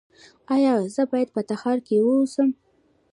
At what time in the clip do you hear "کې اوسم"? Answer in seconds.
1.87-2.49